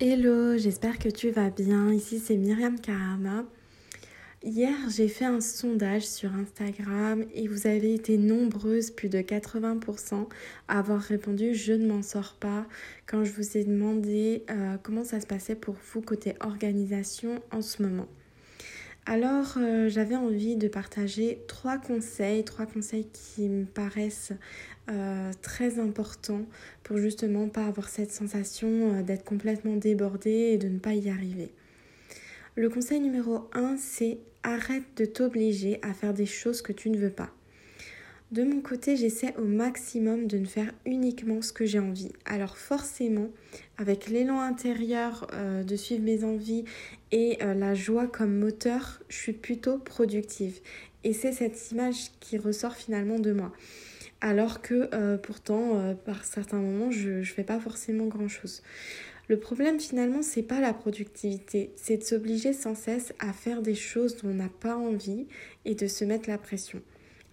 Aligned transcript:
Hello, 0.00 0.58
j'espère 0.58 0.98
que 0.98 1.08
tu 1.08 1.30
vas 1.30 1.50
bien. 1.50 1.92
Ici 1.92 2.18
c'est 2.18 2.36
Myriam 2.36 2.80
Karama. 2.80 3.44
Hier 4.42 4.74
j'ai 4.90 5.06
fait 5.06 5.24
un 5.24 5.40
sondage 5.40 6.04
sur 6.04 6.34
Instagram 6.34 7.24
et 7.32 7.46
vous 7.46 7.68
avez 7.68 7.94
été 7.94 8.18
nombreuses, 8.18 8.90
plus 8.90 9.08
de 9.08 9.18
80%, 9.18 10.26
à 10.66 10.80
avoir 10.80 11.00
répondu 11.00 11.54
je 11.54 11.74
ne 11.74 11.86
m'en 11.86 12.02
sors 12.02 12.34
pas 12.40 12.66
quand 13.06 13.22
je 13.22 13.30
vous 13.30 13.56
ai 13.56 13.62
demandé 13.62 14.42
euh, 14.50 14.78
comment 14.82 15.04
ça 15.04 15.20
se 15.20 15.26
passait 15.28 15.54
pour 15.54 15.76
vous 15.92 16.00
côté 16.00 16.34
organisation 16.40 17.40
en 17.52 17.62
ce 17.62 17.80
moment. 17.80 18.08
Alors, 19.06 19.56
euh, 19.58 19.90
j'avais 19.90 20.16
envie 20.16 20.56
de 20.56 20.66
partager 20.66 21.44
trois 21.46 21.76
conseils, 21.76 22.42
trois 22.42 22.64
conseils 22.64 23.06
qui 23.12 23.50
me 23.50 23.66
paraissent 23.66 24.32
euh, 24.88 25.30
très 25.42 25.78
importants 25.78 26.46
pour 26.82 26.96
justement 26.96 27.48
pas 27.48 27.66
avoir 27.66 27.90
cette 27.90 28.12
sensation 28.12 28.94
euh, 28.94 29.02
d'être 29.02 29.24
complètement 29.24 29.76
débordée 29.76 30.52
et 30.52 30.58
de 30.58 30.68
ne 30.68 30.78
pas 30.78 30.94
y 30.94 31.10
arriver. 31.10 31.50
Le 32.56 32.70
conseil 32.70 33.00
numéro 33.00 33.50
un, 33.52 33.76
c'est 33.76 34.20
arrête 34.42 34.84
de 34.96 35.04
t'obliger 35.04 35.80
à 35.82 35.92
faire 35.92 36.14
des 36.14 36.26
choses 36.26 36.62
que 36.62 36.72
tu 36.72 36.88
ne 36.88 36.96
veux 36.96 37.10
pas. 37.10 37.30
De 38.34 38.42
mon 38.42 38.60
côté, 38.60 38.96
j'essaie 38.96 39.32
au 39.38 39.44
maximum 39.44 40.26
de 40.26 40.38
ne 40.38 40.44
faire 40.44 40.72
uniquement 40.86 41.40
ce 41.40 41.52
que 41.52 41.66
j'ai 41.66 41.78
envie. 41.78 42.10
Alors 42.24 42.56
forcément, 42.56 43.28
avec 43.78 44.08
l'élan 44.08 44.40
intérieur 44.40 45.28
euh, 45.34 45.62
de 45.62 45.76
suivre 45.76 46.02
mes 46.02 46.24
envies 46.24 46.64
et 47.12 47.38
euh, 47.44 47.54
la 47.54 47.74
joie 47.74 48.08
comme 48.08 48.36
moteur, 48.36 49.00
je 49.08 49.18
suis 49.18 49.34
plutôt 49.34 49.78
productive. 49.78 50.58
Et 51.04 51.12
c'est 51.12 51.30
cette 51.30 51.70
image 51.70 52.10
qui 52.18 52.36
ressort 52.36 52.74
finalement 52.74 53.20
de 53.20 53.30
moi. 53.30 53.52
Alors 54.20 54.62
que 54.62 54.88
euh, 54.92 55.16
pourtant, 55.16 55.94
par 56.04 56.24
certains 56.24 56.58
moments, 56.58 56.90
je 56.90 57.10
ne 57.10 57.22
fais 57.22 57.44
pas 57.44 57.60
forcément 57.60 58.06
grand-chose. 58.06 58.64
Le 59.28 59.38
problème 59.38 59.78
finalement, 59.78 60.22
c'est 60.22 60.42
pas 60.42 60.60
la 60.60 60.74
productivité, 60.74 61.70
c'est 61.76 61.98
de 61.98 62.02
s'obliger 62.02 62.52
sans 62.52 62.74
cesse 62.74 63.14
à 63.20 63.32
faire 63.32 63.62
des 63.62 63.76
choses 63.76 64.16
dont 64.16 64.30
on 64.30 64.34
n'a 64.34 64.48
pas 64.48 64.76
envie 64.76 65.28
et 65.64 65.76
de 65.76 65.86
se 65.86 66.04
mettre 66.04 66.28
la 66.28 66.36
pression 66.36 66.82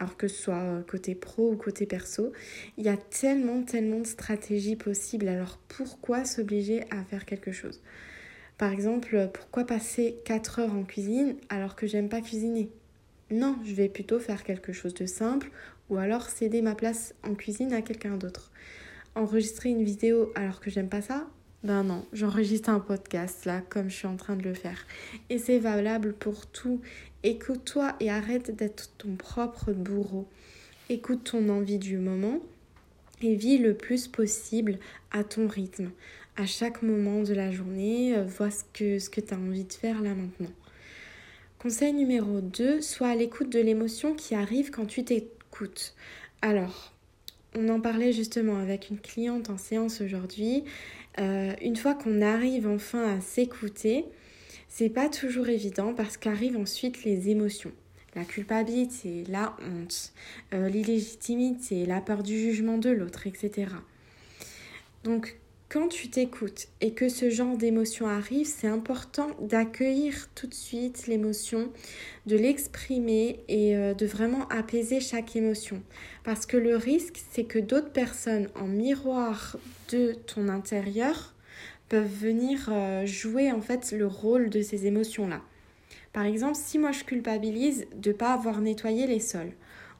alors 0.00 0.16
que 0.16 0.26
ce 0.26 0.42
soit 0.42 0.56
euh, 0.56 0.82
côté 0.82 1.14
pro 1.14 1.52
ou 1.52 1.56
côté 1.56 1.86
perso, 1.86 2.32
il 2.78 2.84
y 2.84 2.88
a 2.88 2.96
tellement, 2.96 3.62
tellement 3.62 4.00
de 4.00 4.06
stratégies 4.06 4.76
possibles. 4.76 5.28
Alors 5.28 5.58
pourquoi 5.68 6.24
s'obliger 6.24 6.84
à 6.90 7.04
faire 7.04 7.24
quelque 7.24 7.52
chose? 7.52 7.80
Par 8.58 8.72
exemple, 8.72 9.30
pourquoi 9.32 9.64
passer 9.64 10.16
4 10.24 10.58
heures 10.58 10.74
en 10.74 10.82
cuisine 10.82 11.36
alors 11.48 11.76
que 11.76 11.86
j'aime 11.86 12.08
pas 12.08 12.20
cuisiner? 12.20 12.70
Non, 13.30 13.56
je 13.64 13.74
vais 13.74 13.88
plutôt 13.88 14.18
faire 14.18 14.42
quelque 14.42 14.72
chose 14.72 14.94
de 14.94 15.06
simple 15.06 15.50
ou 15.88 15.98
alors 15.98 16.28
céder 16.28 16.62
ma 16.62 16.74
place 16.74 17.14
en 17.22 17.34
cuisine 17.34 17.72
à 17.72 17.82
quelqu'un 17.82 18.16
d'autre. 18.16 18.50
Enregistrer 19.14 19.68
une 19.68 19.84
vidéo 19.84 20.32
alors 20.34 20.60
que 20.60 20.70
j'aime 20.70 20.88
pas 20.88 21.02
ça? 21.02 21.28
Ben 21.62 21.84
non, 21.84 22.06
j'enregistre 22.14 22.70
un 22.70 22.80
podcast 22.80 23.44
là, 23.44 23.60
comme 23.68 23.90
je 23.90 23.96
suis 23.96 24.06
en 24.06 24.16
train 24.16 24.34
de 24.34 24.42
le 24.42 24.54
faire. 24.54 24.86
Et 25.28 25.38
c'est 25.38 25.58
valable 25.58 26.14
pour 26.14 26.46
tout. 26.46 26.80
Écoute-toi 27.22 27.94
et 28.00 28.10
arrête 28.10 28.56
d'être 28.56 28.90
ton 28.96 29.14
propre 29.16 29.72
bourreau. 29.72 30.26
Écoute 30.88 31.24
ton 31.24 31.50
envie 31.50 31.78
du 31.78 31.98
moment 31.98 32.40
et 33.20 33.34
vis 33.34 33.58
le 33.58 33.74
plus 33.74 34.08
possible 34.08 34.78
à 35.10 35.22
ton 35.22 35.48
rythme. 35.48 35.90
À 36.36 36.46
chaque 36.46 36.80
moment 36.82 37.22
de 37.22 37.34
la 37.34 37.50
journée, 37.50 38.16
euh, 38.16 38.24
vois 38.24 38.50
ce 38.50 38.64
que, 38.72 38.98
ce 38.98 39.10
que 39.10 39.20
tu 39.20 39.34
as 39.34 39.36
envie 39.36 39.64
de 39.64 39.72
faire 39.72 40.00
là 40.00 40.14
maintenant. 40.14 40.50
Conseil 41.58 41.92
numéro 41.92 42.40
2, 42.40 42.80
sois 42.80 43.08
à 43.08 43.14
l'écoute 43.14 43.50
de 43.52 43.60
l'émotion 43.60 44.14
qui 44.14 44.34
arrive 44.34 44.70
quand 44.70 44.86
tu 44.86 45.04
t'écoutes. 45.04 45.94
Alors, 46.40 46.94
on 47.56 47.68
en 47.68 47.80
parlait 47.80 48.12
justement 48.12 48.58
avec 48.58 48.90
une 48.90 48.98
cliente 48.98 49.50
en 49.50 49.58
séance 49.58 50.00
aujourd'hui. 50.00 50.64
Euh, 51.18 51.52
une 51.60 51.76
fois 51.76 51.94
qu'on 51.94 52.22
arrive 52.22 52.68
enfin 52.68 53.16
à 53.16 53.20
s'écouter, 53.20 54.04
c'est 54.68 54.88
pas 54.88 55.08
toujours 55.08 55.48
évident 55.48 55.94
parce 55.94 56.16
qu'arrivent 56.16 56.56
ensuite 56.56 57.04
les 57.04 57.28
émotions. 57.28 57.72
La 58.14 58.24
culpabilité, 58.24 59.24
la 59.28 59.56
honte, 59.62 60.12
euh, 60.54 60.68
l'illégitimité, 60.68 61.86
la 61.86 62.00
peur 62.00 62.22
du 62.22 62.38
jugement 62.38 62.78
de 62.78 62.90
l'autre, 62.90 63.26
etc. 63.26 63.68
Donc 65.04 65.36
quand 65.70 65.86
tu 65.86 66.08
t'écoutes 66.08 66.66
et 66.80 66.94
que 66.94 67.08
ce 67.08 67.30
genre 67.30 67.56
d'émotion 67.56 68.08
arrive, 68.08 68.46
c'est 68.46 68.66
important 68.66 69.28
d'accueillir 69.40 70.28
tout 70.34 70.48
de 70.48 70.54
suite 70.54 71.06
l'émotion, 71.06 71.70
de 72.26 72.36
l'exprimer 72.36 73.38
et 73.46 73.76
euh, 73.76 73.94
de 73.94 74.04
vraiment 74.04 74.48
apaiser 74.48 75.00
chaque 75.00 75.36
émotion. 75.36 75.80
Parce 76.24 76.44
que 76.44 76.56
le 76.56 76.76
risque, 76.76 77.22
c'est 77.30 77.44
que 77.44 77.60
d'autres 77.60 77.92
personnes 77.92 78.48
en 78.56 78.66
miroir 78.66 79.56
de 79.92 80.14
ton 80.26 80.48
intérieur 80.48 81.34
peuvent 81.88 82.12
venir 82.12 82.68
euh, 82.68 83.06
jouer 83.06 83.52
en 83.52 83.60
fait 83.60 83.92
le 83.92 84.08
rôle 84.08 84.50
de 84.50 84.62
ces 84.62 84.86
émotions-là. 84.86 85.40
Par 86.12 86.24
exemple, 86.24 86.56
si 86.56 86.80
moi 86.80 86.90
je 86.90 87.04
culpabilise 87.04 87.86
de 87.94 88.10
ne 88.10 88.16
pas 88.16 88.32
avoir 88.32 88.60
nettoyé 88.60 89.06
les 89.06 89.20
sols, 89.20 89.52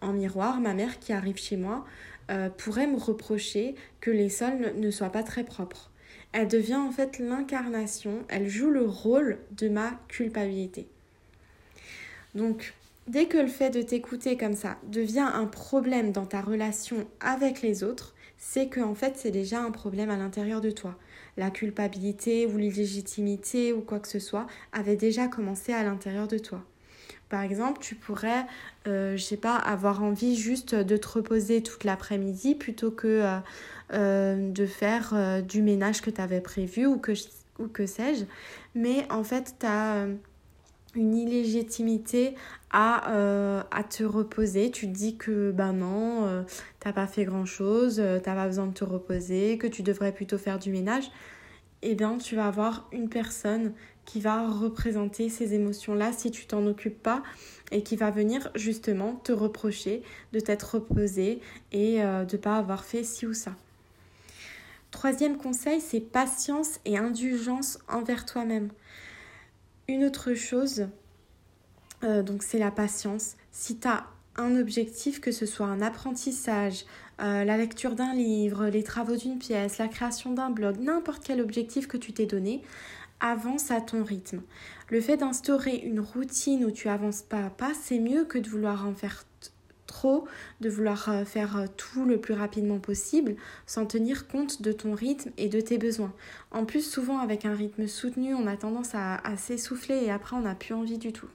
en 0.00 0.12
miroir, 0.12 0.60
ma 0.60 0.74
mère 0.74 1.00
qui 1.00 1.12
arrive 1.12 1.38
chez 1.38 1.56
moi 1.56 1.84
euh, 2.30 2.48
pourrait 2.50 2.86
me 2.86 2.98
reprocher 2.98 3.74
que 4.00 4.10
les 4.10 4.28
sols 4.28 4.74
ne 4.76 4.90
soient 4.90 5.10
pas 5.10 5.22
très 5.22 5.44
propres. 5.44 5.90
Elle 6.32 6.48
devient 6.48 6.76
en 6.76 6.90
fait 6.90 7.18
l'incarnation, 7.18 8.24
elle 8.28 8.48
joue 8.48 8.70
le 8.70 8.84
rôle 8.84 9.38
de 9.52 9.68
ma 9.68 9.92
culpabilité. 10.08 10.86
Donc, 12.34 12.74
dès 13.08 13.26
que 13.26 13.38
le 13.38 13.46
fait 13.46 13.70
de 13.70 13.80
t'écouter 13.80 14.36
comme 14.36 14.54
ça 14.54 14.76
devient 14.90 15.28
un 15.32 15.46
problème 15.46 16.12
dans 16.12 16.26
ta 16.26 16.40
relation 16.40 17.06
avec 17.20 17.62
les 17.62 17.84
autres, 17.84 18.14
c'est 18.38 18.68
que 18.68 18.80
en 18.80 18.94
fait 18.94 19.14
c'est 19.16 19.30
déjà 19.30 19.60
un 19.60 19.70
problème 19.70 20.10
à 20.10 20.16
l'intérieur 20.16 20.60
de 20.60 20.70
toi. 20.70 20.96
La 21.36 21.50
culpabilité 21.50 22.46
ou 22.46 22.56
l'illégitimité 22.56 23.72
ou 23.72 23.80
quoi 23.80 24.00
que 24.00 24.08
ce 24.08 24.18
soit 24.18 24.46
avait 24.72 24.96
déjà 24.96 25.28
commencé 25.28 25.72
à 25.72 25.82
l'intérieur 25.82 26.28
de 26.28 26.38
toi. 26.38 26.62
Par 27.28 27.42
exemple, 27.42 27.80
tu 27.80 27.96
pourrais, 27.96 28.46
euh, 28.86 29.16
je 29.16 29.22
sais 29.22 29.36
pas, 29.36 29.56
avoir 29.56 30.02
envie 30.02 30.36
juste 30.36 30.74
de 30.76 30.96
te 30.96 31.08
reposer 31.08 31.60
toute 31.62 31.82
l'après-midi 31.82 32.54
plutôt 32.54 32.92
que 32.92 33.06
euh, 33.08 33.38
euh, 33.92 34.50
de 34.50 34.66
faire 34.66 35.42
du 35.42 35.62
ménage 35.62 36.02
que 36.02 36.10
tu 36.10 36.20
avais 36.20 36.40
prévu 36.40 36.86
ou 36.86 36.98
que, 36.98 37.14
sais-je. 37.86 38.24
Mais 38.76 39.10
en 39.10 39.24
fait, 39.24 39.56
tu 39.58 39.66
as 39.66 40.06
une 40.94 41.16
illégitimité 41.16 42.36
à, 42.70 43.62
à 43.70 43.82
te 43.82 44.04
reposer. 44.04 44.70
Tu 44.70 44.86
te 44.86 44.92
dis 44.92 45.16
que 45.16 45.50
ben 45.50 45.72
non, 45.72 46.44
t'as 46.78 46.92
pas 46.92 47.06
fait 47.08 47.24
grand-chose, 47.24 48.00
t'as 48.22 48.34
pas 48.34 48.46
besoin 48.46 48.66
de 48.66 48.74
te 48.74 48.84
reposer, 48.84 49.58
que 49.58 49.66
tu 49.66 49.82
devrais 49.82 50.12
plutôt 50.12 50.38
faire 50.38 50.58
du 50.60 50.70
ménage. 50.70 51.10
Eh 51.82 51.94
bien, 51.94 52.18
tu 52.18 52.36
vas 52.36 52.46
avoir 52.46 52.88
une 52.92 53.08
personne 53.08 53.72
qui 54.04 54.20
va 54.20 54.48
représenter 54.48 55.28
ces 55.28 55.54
émotions-là 55.54 56.12
si 56.12 56.30
tu 56.30 56.46
t'en 56.46 56.64
occupes 56.66 57.02
pas 57.02 57.22
et 57.72 57.82
qui 57.82 57.96
va 57.96 58.10
venir 58.10 58.50
justement 58.54 59.14
te 59.24 59.32
reprocher 59.32 60.02
de 60.32 60.40
t'être 60.40 60.76
reposé 60.76 61.40
et 61.72 62.02
euh, 62.02 62.24
de 62.24 62.36
ne 62.36 62.40
pas 62.40 62.56
avoir 62.56 62.84
fait 62.84 63.02
ci 63.02 63.26
ou 63.26 63.34
ça. 63.34 63.52
Troisième 64.90 65.36
conseil, 65.36 65.80
c'est 65.80 66.00
patience 66.00 66.80
et 66.84 66.96
indulgence 66.96 67.78
envers 67.88 68.24
toi-même. 68.24 68.70
Une 69.88 70.04
autre 70.04 70.34
chose, 70.34 70.88
euh, 72.04 72.22
donc 72.22 72.42
c'est 72.42 72.58
la 72.58 72.70
patience. 72.70 73.36
Si 73.50 73.78
tu 73.78 73.88
as 73.88 74.06
un 74.36 74.56
objectif, 74.56 75.20
que 75.20 75.32
ce 75.32 75.46
soit 75.46 75.66
un 75.66 75.82
apprentissage, 75.82 76.84
euh, 77.20 77.44
la 77.44 77.56
lecture 77.56 77.94
d'un 77.94 78.14
livre, 78.14 78.66
les 78.66 78.82
travaux 78.82 79.16
d'une 79.16 79.38
pièce, 79.38 79.78
la 79.78 79.88
création 79.88 80.32
d'un 80.32 80.50
blog, 80.50 80.78
n'importe 80.80 81.22
quel 81.24 81.40
objectif 81.40 81.86
que 81.86 81.96
tu 81.96 82.12
t'es 82.12 82.26
donné, 82.26 82.62
avance 83.20 83.70
à 83.70 83.80
ton 83.80 84.04
rythme. 84.04 84.42
Le 84.90 85.00
fait 85.00 85.16
d'instaurer 85.16 85.76
une 85.76 86.00
routine 86.00 86.64
où 86.64 86.70
tu 86.70 86.88
avances 86.88 87.22
pas 87.22 87.46
à 87.46 87.50
pas, 87.50 87.72
c'est 87.74 87.98
mieux 87.98 88.24
que 88.24 88.38
de 88.38 88.48
vouloir 88.48 88.86
en 88.86 88.94
faire 88.94 89.24
trop, 89.86 90.26
de 90.60 90.68
vouloir 90.68 91.08
euh, 91.08 91.24
faire 91.24 91.56
euh, 91.56 91.66
tout 91.76 92.04
le 92.04 92.20
plus 92.20 92.34
rapidement 92.34 92.78
possible 92.78 93.36
sans 93.66 93.86
tenir 93.86 94.28
compte 94.28 94.60
de 94.60 94.72
ton 94.72 94.94
rythme 94.94 95.30
et 95.38 95.48
de 95.48 95.60
tes 95.60 95.78
besoins. 95.78 96.12
En 96.50 96.64
plus, 96.64 96.82
souvent 96.82 97.18
avec 97.18 97.44
un 97.46 97.54
rythme 97.54 97.86
soutenu, 97.86 98.34
on 98.34 98.46
a 98.46 98.56
tendance 98.56 98.94
à, 98.94 99.16
à 99.26 99.36
s'essouffler 99.36 100.04
et 100.04 100.10
après 100.10 100.36
on 100.36 100.40
n'a 100.40 100.54
plus 100.54 100.74
envie 100.74 100.98
du 100.98 101.12
tout. 101.12 101.28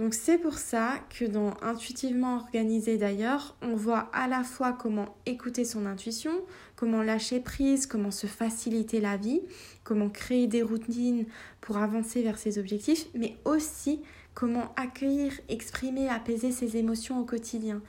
Donc 0.00 0.14
c'est 0.14 0.38
pour 0.38 0.54
ça 0.54 0.94
que 1.10 1.26
dans 1.26 1.52
Intuitivement 1.60 2.36
organisé 2.36 2.96
d'ailleurs, 2.96 3.54
on 3.60 3.76
voit 3.76 4.08
à 4.14 4.28
la 4.28 4.42
fois 4.44 4.72
comment 4.72 5.14
écouter 5.26 5.66
son 5.66 5.84
intuition, 5.84 6.32
comment 6.74 7.02
lâcher 7.02 7.38
prise, 7.38 7.86
comment 7.86 8.10
se 8.10 8.26
faciliter 8.26 8.98
la 8.98 9.18
vie, 9.18 9.42
comment 9.84 10.08
créer 10.08 10.46
des 10.46 10.62
routines 10.62 11.26
pour 11.60 11.76
avancer 11.76 12.22
vers 12.22 12.38
ses 12.38 12.58
objectifs, 12.58 13.08
mais 13.14 13.36
aussi 13.44 14.00
comment 14.32 14.72
accueillir, 14.76 15.32
exprimer, 15.50 16.08
apaiser 16.08 16.50
ses 16.50 16.78
émotions 16.78 17.20
au 17.20 17.24
quotidien. 17.24 17.82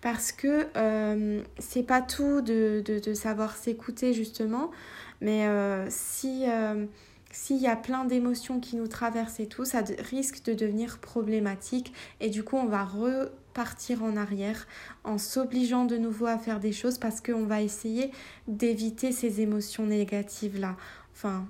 Parce 0.00 0.32
que 0.32 0.68
euh, 0.74 1.42
c'est 1.58 1.82
pas 1.82 2.00
tout 2.00 2.40
de, 2.40 3.12
savoir 3.12 3.54
s'écouter 3.54 4.14
justement, 4.14 4.70
mais 5.20 5.46
euh, 5.46 5.86
si... 5.90 6.44
Euh, 6.48 6.86
s'il 7.30 7.58
y 7.58 7.66
a 7.66 7.76
plein 7.76 8.04
d'émotions 8.04 8.58
qui 8.58 8.76
nous 8.76 8.88
traversent 8.88 9.40
et 9.40 9.46
tout, 9.46 9.64
ça 9.64 9.82
risque 10.10 10.44
de 10.44 10.54
devenir 10.54 10.98
problématique 10.98 11.92
et 12.20 12.30
du 12.30 12.42
coup 12.42 12.56
on 12.56 12.66
va 12.66 12.84
repartir 12.84 14.02
en 14.02 14.16
arrière 14.16 14.66
en 15.04 15.18
s'obligeant 15.18 15.84
de 15.84 15.98
nouveau 15.98 16.26
à 16.26 16.38
faire 16.38 16.58
des 16.58 16.72
choses 16.72 16.98
parce 16.98 17.20
qu'on 17.20 17.44
va 17.44 17.60
essayer 17.60 18.12
d'éviter 18.46 19.12
ces 19.12 19.42
émotions 19.42 19.84
négatives-là. 19.84 20.76
Enfin, 21.12 21.46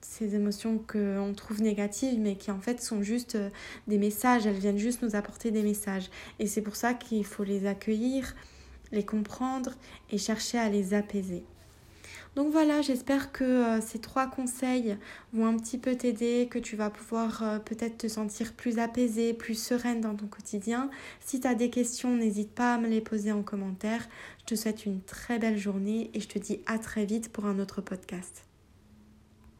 ces 0.00 0.34
émotions 0.34 0.78
qu'on 0.78 1.34
trouve 1.36 1.60
négatives 1.60 2.18
mais 2.18 2.36
qui 2.36 2.50
en 2.50 2.60
fait 2.60 2.80
sont 2.80 3.02
juste 3.02 3.34
euh, 3.34 3.50
des 3.86 3.98
messages, 3.98 4.46
elles 4.46 4.58
viennent 4.58 4.78
juste 4.78 5.02
nous 5.02 5.14
apporter 5.14 5.50
des 5.50 5.62
messages. 5.62 6.08
Et 6.38 6.46
c'est 6.46 6.62
pour 6.62 6.76
ça 6.76 6.94
qu'il 6.94 7.24
faut 7.26 7.44
les 7.44 7.66
accueillir, 7.66 8.34
les 8.92 9.04
comprendre 9.04 9.72
et 10.10 10.16
chercher 10.16 10.58
à 10.58 10.70
les 10.70 10.94
apaiser. 10.94 11.44
Donc 12.36 12.52
voilà, 12.52 12.82
j'espère 12.82 13.32
que 13.32 13.44
euh, 13.44 13.80
ces 13.80 13.98
trois 13.98 14.26
conseils 14.26 14.96
vont 15.32 15.46
un 15.46 15.56
petit 15.56 15.78
peu 15.78 15.96
t'aider, 15.96 16.48
que 16.50 16.58
tu 16.58 16.76
vas 16.76 16.90
pouvoir 16.90 17.42
euh, 17.42 17.58
peut-être 17.58 17.98
te 17.98 18.08
sentir 18.08 18.52
plus 18.52 18.78
apaisée, 18.78 19.34
plus 19.34 19.60
sereine 19.60 20.00
dans 20.00 20.14
ton 20.14 20.26
quotidien. 20.26 20.90
Si 21.20 21.40
tu 21.40 21.46
as 21.46 21.54
des 21.54 21.70
questions, 21.70 22.16
n'hésite 22.16 22.52
pas 22.52 22.74
à 22.74 22.78
me 22.78 22.88
les 22.88 23.00
poser 23.00 23.32
en 23.32 23.42
commentaire. 23.42 24.08
Je 24.40 24.44
te 24.46 24.54
souhaite 24.54 24.86
une 24.86 25.02
très 25.02 25.38
belle 25.38 25.58
journée 25.58 26.10
et 26.14 26.20
je 26.20 26.28
te 26.28 26.38
dis 26.38 26.60
à 26.66 26.78
très 26.78 27.04
vite 27.04 27.32
pour 27.32 27.46
un 27.46 27.58
autre 27.58 27.80
podcast. 27.80 28.47